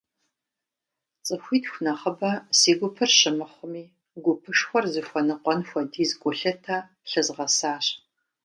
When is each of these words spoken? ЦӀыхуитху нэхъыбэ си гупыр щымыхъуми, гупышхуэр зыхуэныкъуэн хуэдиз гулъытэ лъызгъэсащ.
ЦӀыхуитху 1.25 1.81
нэхъыбэ 1.85 2.31
си 2.57 2.71
гупыр 2.79 3.11
щымыхъуми, 3.17 3.83
гупышхуэр 4.23 4.85
зыхуэныкъуэн 4.93 5.59
хуэдиз 5.69 6.11
гулъытэ 6.21 6.77
лъызгъэсащ. 7.09 7.85